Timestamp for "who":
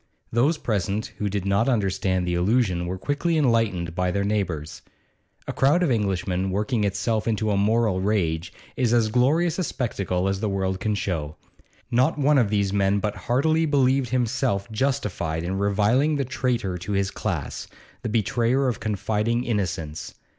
1.19-1.29